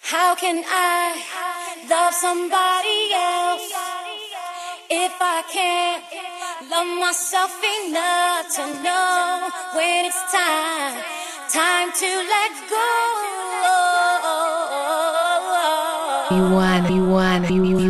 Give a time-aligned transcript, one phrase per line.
[0.00, 1.22] How can I
[1.90, 3.72] love somebody else
[4.88, 6.02] if I can't
[6.70, 7.52] love myself
[7.84, 10.94] enough to know when it's time,
[11.50, 12.86] time to let go?
[16.36, 17.85] You want, you want, you, want,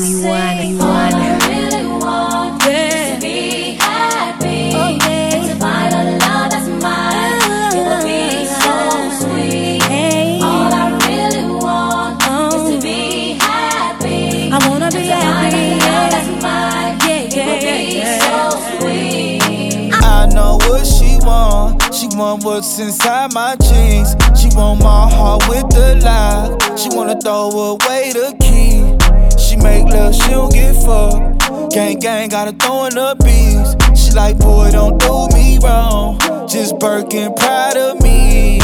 [22.16, 22.44] want.
[22.44, 24.16] What's inside my jeans.
[24.38, 26.78] She want my heart with the lock.
[26.78, 28.96] She wanna throw away the key.
[29.38, 31.72] She make love, she don't get fucked.
[31.72, 34.00] Gang gang, gotta throw in the beats.
[34.00, 36.18] She like, boy, don't do me wrong.
[36.48, 38.60] Just Birkin, proud of me.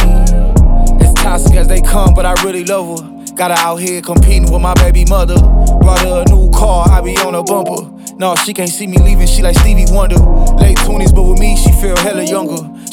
[1.01, 3.35] As toxic as they come, but I really love her.
[3.35, 5.39] Got her out here competing with my baby mother.
[5.81, 7.91] Brought her a new car, I be on a bumper.
[8.17, 10.17] No, she can't see me leaving, she like Stevie Wonder.
[10.57, 11.57] Late 20s, but with me,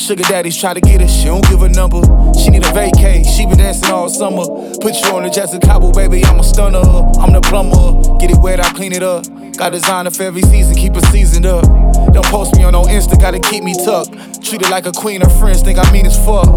[0.09, 2.01] Sugar daddies try to get her, she don't give a number.
[2.33, 4.43] She need a vacay, she been dancing all summer.
[4.81, 6.79] Put you on the Jessica Cabo, baby, I'm a stunner.
[6.79, 8.17] I'm the plumber.
[8.17, 9.27] Get it wet, I clean it up.
[9.55, 11.63] Got designer for every season, keep it seasoned up.
[12.11, 14.43] Don't post me on no Insta, gotta keep me tucked.
[14.43, 16.47] Treat her like a queen, her friends think I mean as fuck.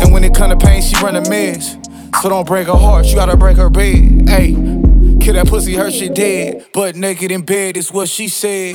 [0.00, 1.76] And when it come to pain, she run a mess.
[2.22, 4.26] So don't break her heart, you gotta break her bed.
[4.26, 4.54] Hey,
[5.20, 6.64] kill that pussy, her shit dead.
[6.72, 8.74] But naked in bed is what she said.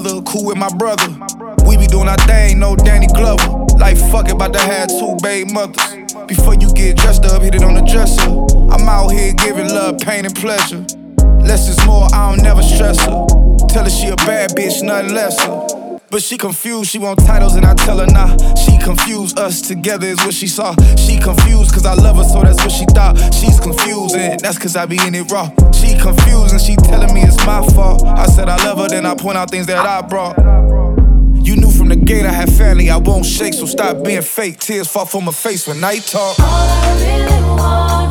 [0.00, 1.06] Mother, cool with my brother.
[1.66, 3.64] We be doing our thing, no Danny Glover.
[3.78, 6.12] Like fuck it, to have two baby mothers.
[6.26, 8.28] Before you get dressed up, hit it on the dresser.
[8.74, 10.84] I'm out here giving love, pain, and pleasure.
[11.46, 13.24] Less is more, I don't never stress her.
[13.68, 16.00] Tell her she a bad bitch, nothing lesser.
[16.10, 18.36] But she confused, she want titles and I tell her nah.
[18.56, 20.74] She confused, us together is what she saw.
[20.96, 23.16] She confused cause I love her, so that's what she thought.
[23.32, 25.50] She's confused and that's cause I be in it raw.
[25.84, 28.04] She confused and she telling me it's my fault.
[28.04, 30.38] I said I love her, then I point out things that I brought.
[31.44, 34.58] You knew from the gate I had family, I won't shake, so stop being fake.
[34.58, 36.38] Tears fall from my face when night talk.
[36.40, 38.03] All I really want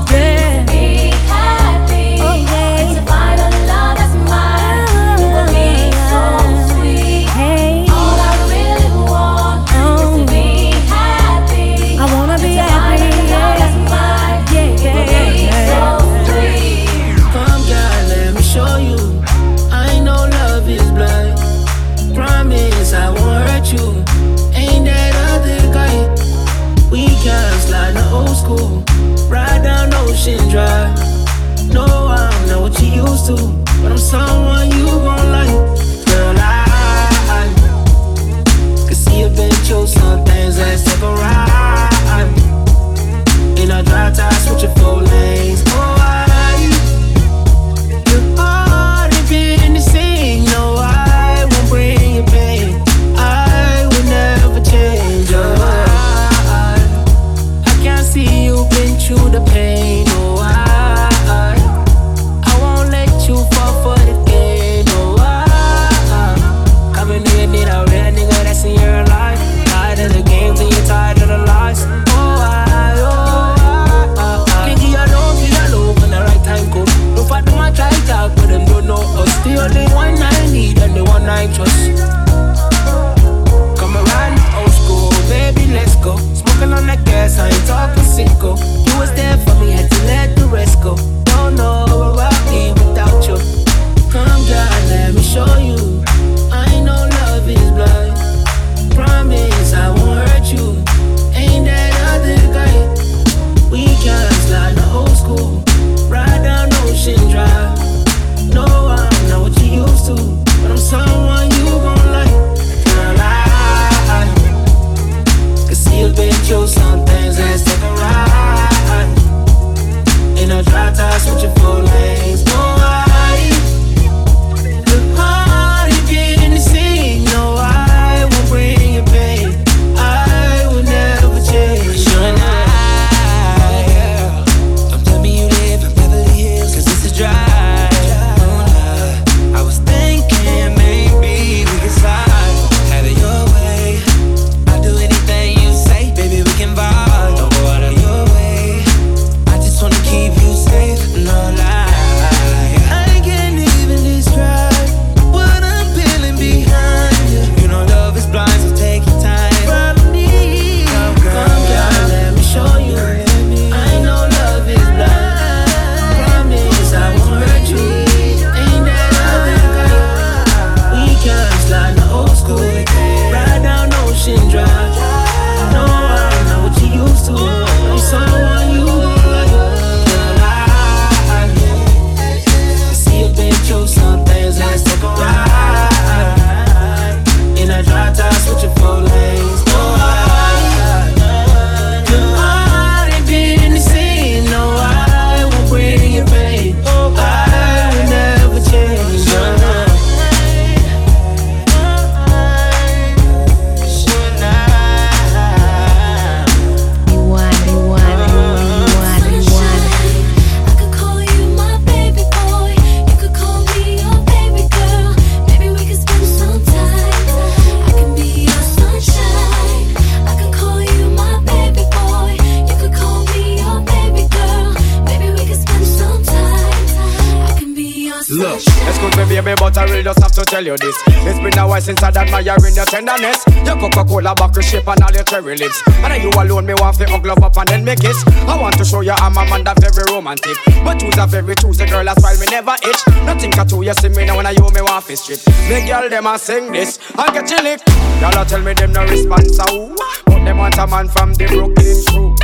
[229.44, 230.96] baby, but I really just have to tell you this.
[231.08, 233.44] It's been a while since I'd admiring your tenderness.
[233.66, 235.82] Your Coca-Cola bottle shape and all your cherry lips.
[235.88, 238.24] And you alone, me want to hug up and then make kiss.
[238.48, 240.58] I want to show you I'm a man that very romantic.
[240.84, 243.02] But choose a very choosy girl, that's why me never itch.
[243.26, 245.40] Nothing at all, you see me now when I you me want to strip.
[245.70, 247.82] Me girl, them a sing this and get you lick.
[248.22, 249.96] Y'all tell me them no response, so
[250.26, 252.36] But them want a man from the Brooklyn crew.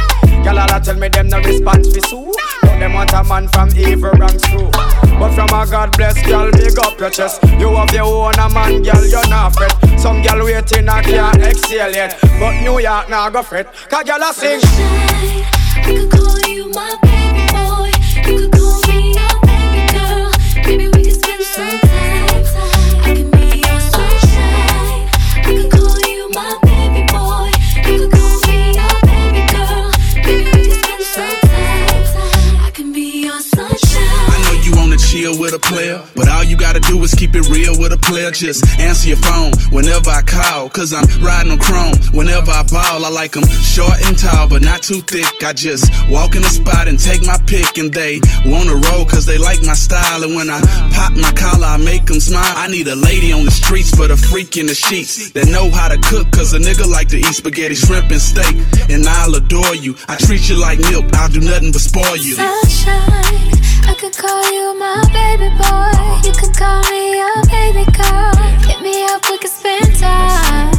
[0.44, 2.34] Y'all all tell me them no response for Sue.
[2.62, 5.09] But them want a man from evil ranks too.
[5.20, 7.44] But from a God bless girl, big up your chest.
[7.60, 9.76] You have your own a man, girl, you're not fret.
[10.00, 12.18] Some girl waiting, I can't exhale yet.
[12.40, 13.68] But New York now go fret.
[13.90, 14.62] Cause girl I sing.
[14.64, 18.32] I could call you my baby boy.
[18.32, 18.59] You could
[35.60, 38.32] a player, but all you gotta do is keep it real with a player.
[38.32, 41.96] Just answer your phone whenever I call, cause I'm riding on chrome.
[42.14, 45.44] Whenever I ball, I like them short and tall, but not too thick.
[45.44, 49.26] I just walk in the spot and take my pick, and they wanna roll cause
[49.26, 50.24] they like my style.
[50.24, 50.62] And when I
[50.94, 52.54] pop my collar, I make them smile.
[52.56, 55.70] I need a lady on the streets for the freak in the sheets that know
[55.70, 58.56] how to cook, cause a nigga like to eat spaghetti, shrimp, and steak.
[58.90, 59.96] And I'll adore you.
[60.08, 62.36] I treat you like milk, I'll do nothing but spoil you.
[62.36, 66.28] Sunshine, I could call you my baby boy.
[66.28, 68.36] You could call me your baby girl.
[68.68, 70.79] Hit me up, we could spend time.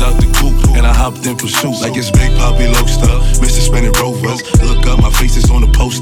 [0.00, 0.30] out the.
[0.80, 1.76] And I hopped in pursuit.
[1.82, 3.20] Like it's Big Poppy Lobster.
[3.44, 3.60] Mr.
[3.60, 4.40] Spinning Rovers.
[4.64, 5.99] Look up, my face is on the poster.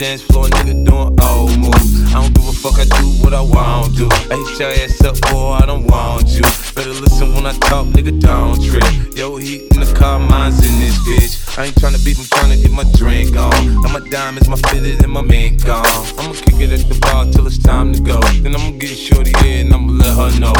[0.00, 2.08] Dance floor, nigga doing old moves.
[2.08, 4.08] I don't give a fuck, I do what I want to.
[4.32, 6.40] I hit your ass up, boy, I don't want you.
[6.74, 8.82] Better listen when I talk, nigga, don't trip.
[9.14, 11.58] Yo, heat in the car, mine's in this bitch.
[11.58, 13.52] I ain't tryna beat, I'm tryna get my drink on.
[13.52, 15.84] And my diamonds, my fitted, and my mink on.
[16.16, 18.18] I'ma kick it at the bar till it's time to go.
[18.40, 20.54] Then I'ma get shorty and I'ma let her know.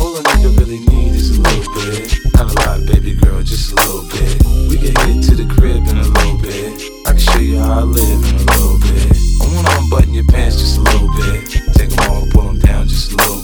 [0.00, 2.18] All a nigga really need is a little bit.
[2.34, 4.42] Not a lot, baby girl, just a little bit.
[4.68, 6.82] We can head to the crib in a little bit.
[7.06, 9.16] I can show you how I live in a little bit.
[9.40, 11.50] I wanna unbutton your pants just a little bit.
[11.74, 13.41] Take them off, pull them down just a little bit.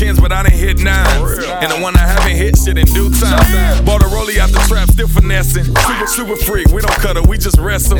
[0.00, 1.44] Tens, but I done hit nines.
[1.60, 3.84] And the one I haven't hit shit in due time.
[3.84, 5.64] Bought a rollie out the trap, still finessing.
[5.64, 7.98] Super, super freak, we don't cut her, we just wrestle.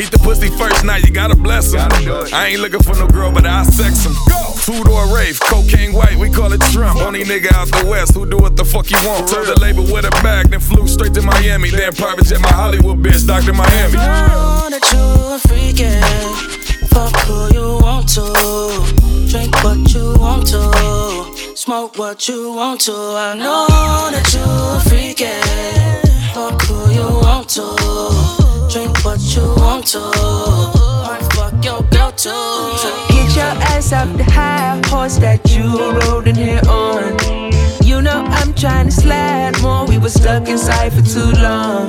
[0.00, 1.86] Eat the pussy first night, you gotta bless him.
[2.32, 4.14] I ain't looking for no girl, but I sex him.
[4.64, 6.98] Two door rave, cocaine white, we call it Trump.
[7.00, 9.28] Only nigga out the west who do what the fuck he want.
[9.28, 11.68] Told the label with a bag, then flew straight to Miami.
[11.68, 13.52] Then private jet my Hollywood bitch, Dr.
[13.52, 13.98] Miami.
[21.96, 22.92] What you want to.
[22.92, 23.66] I know
[24.10, 26.34] that you a freakin'.
[26.34, 27.62] Fuck who you want to.
[28.72, 30.00] Drink what you want to.
[30.00, 32.30] Might fuck your girl too.
[33.10, 37.18] Get your ass off the high horse that you rode in here on.
[37.84, 39.86] You know I'm trying to slide more.
[39.86, 41.88] We were stuck inside for too long.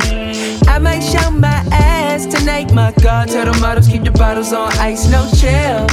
[0.68, 3.30] I might show my ass tonight, my God.
[3.30, 5.88] Tell the models keep the bottles on ice, no chill.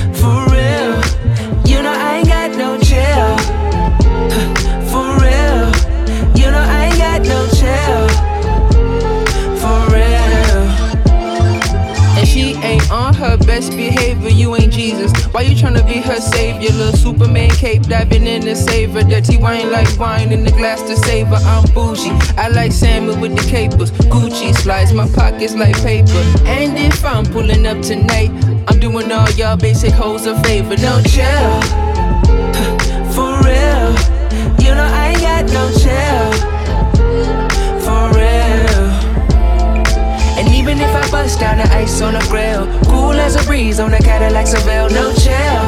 [16.64, 16.84] savior?
[16.84, 19.02] Little Superman cape diving in save her.
[19.02, 21.36] Dirty wine like wine in the glass to savor.
[21.36, 22.10] I'm bougie.
[22.36, 23.90] I like salmon with the capers.
[23.90, 26.22] Gucci slides my pockets like paper.
[26.46, 28.30] And if I'm pulling up tonight,
[28.68, 30.76] I'm doing all y'all basic hoes a favor.
[30.76, 31.60] No chill.
[33.14, 33.92] For real.
[34.62, 36.32] You know I ain't got no chill.
[37.84, 38.84] For real.
[40.38, 43.78] And even if I bust down the ice on the grill, cool as a breeze
[43.78, 45.63] on the Cadillac Seville, no chill.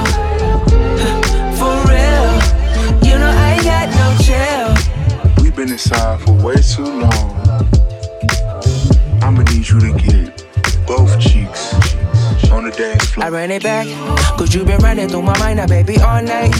[4.24, 4.74] Chill.
[5.42, 7.36] We've been inside for way too long.
[9.22, 10.46] I'ma need you to get
[10.86, 11.74] both cheeks
[12.50, 13.26] on the dance floor.
[13.26, 13.86] I ran it back,
[14.38, 16.54] cause you been running through my mind now, baby, all night.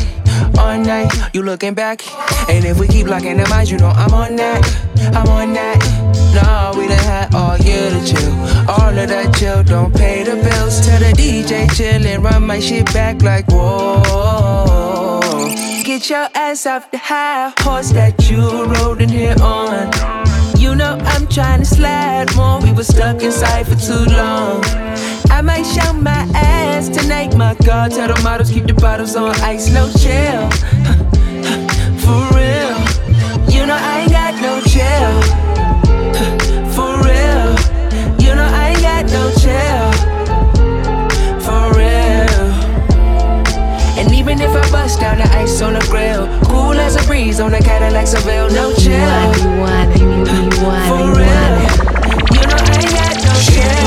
[0.59, 2.03] All night, you looking back.
[2.51, 4.65] And if we keep locking the minds, you know I'm on that.
[5.15, 5.79] I'm on that.
[6.35, 8.33] No, we done had all year to chill.
[8.69, 10.81] All of that chill, don't pay the bills.
[10.87, 14.26] Tell the DJ chill and run my shit back like whoa.
[15.97, 19.91] Get your ass off the high horse that you rode in here on.
[20.61, 22.61] You know I'm trying to slide more.
[22.61, 24.63] We were stuck inside for too long.
[25.31, 27.93] I might show my ass tonight, my God.
[27.93, 30.51] Tell the models keep the bottles on ice, no chill.
[32.05, 32.77] For real,
[33.49, 35.15] you know I ain't got no chill.
[36.77, 37.57] For real,
[38.21, 39.86] you know I ain't got no chill.
[45.07, 48.75] Down the ice on the grill, cool as a breeze on the Cadillac Seville, no
[48.75, 48.91] chill.
[48.91, 51.71] You want, you want, you want, For real, want.
[52.35, 53.87] you know I ain't got no chill.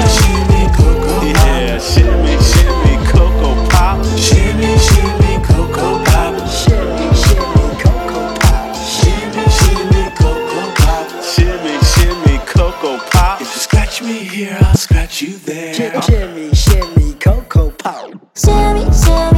[1.27, 3.99] Yeah, shimmy, shimmy, cocoa pop.
[4.15, 6.35] Shimmy, shimmy, cocoa pop.
[6.47, 8.71] Shimmy, shimmy, cocoa pop.
[8.95, 11.05] Shimmy, shimmy, cocoa pop.
[11.31, 13.41] Shimmy, shimmy, cocoa pop.
[13.41, 15.73] If you scratch me here, I'll scratch you there.
[15.73, 18.07] Shimmy, shimmy, cocoa pop.
[18.35, 19.28] Shimmy, shimmy,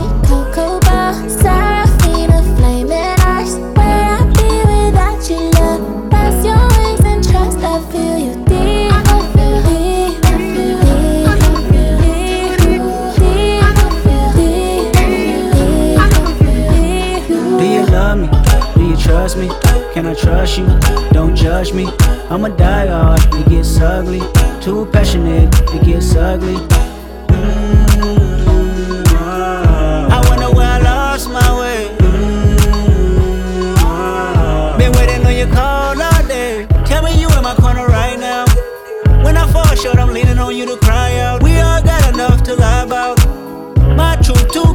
[22.31, 24.21] I'm a diehard, it gets ugly.
[24.61, 26.55] Too passionate, it gets ugly.
[30.07, 31.89] I wonder where I lost my way.
[34.77, 36.67] Been waiting on your call all day.
[36.85, 38.45] Tell me you in my corner right now.
[39.25, 41.00] When I fall short, I'm leaning on you to cry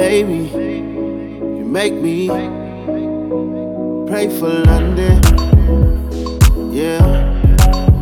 [0.00, 2.28] Baby, you make me
[4.08, 5.20] pray for London.
[6.72, 7.36] Yeah.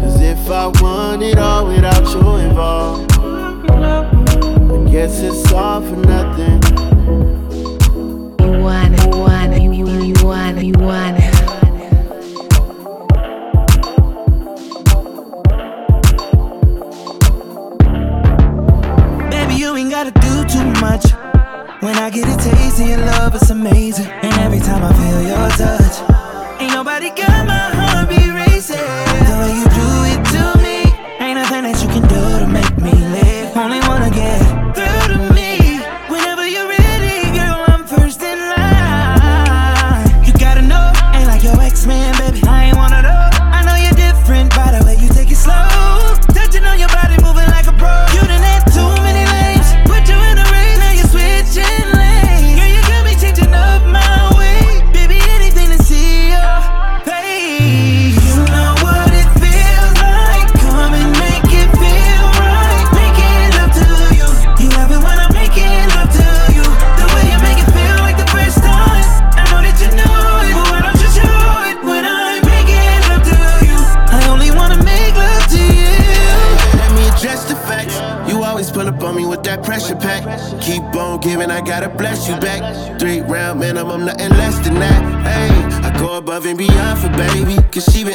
[0.01, 6.63] Cause if I want it all without you involved, I guess it's all for nothing.
[8.47, 11.18] You want, you want, you, you, want, you want.
[11.18, 11.18] Baby,
[22.09, 24.07] I get a taste of your love, it's amazing.
[24.07, 27.78] And every time I feel your touch, ain't nobody got my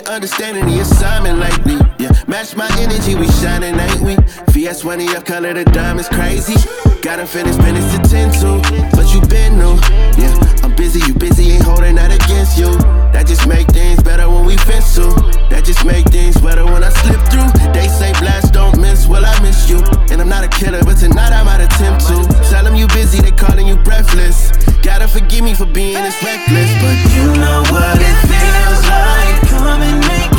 [0.07, 1.77] understanding the assignment lately.
[1.99, 4.15] Yeah, match my energy, we shining, ain't we?
[4.53, 6.55] VS20 up, color the diamonds crazy.
[7.01, 9.75] Gotta finish finish to 10 to, but you been new.
[10.17, 10.33] Yeah,
[10.63, 12.71] I'm busy, you busy, ain't holding that against you.
[13.11, 15.11] That just make things better when we fence to.
[15.49, 17.51] That just make things better when I slip through.
[17.73, 19.83] They say blast don't miss, well I miss you.
[20.11, 22.23] And I'm not a killer, but tonight I might attempt to.
[22.49, 24.51] Tell them you busy, they calling you breathless.
[24.83, 29.49] Gotta forgive me for being this reckless, but you know what it feels like.
[29.49, 30.32] Come and make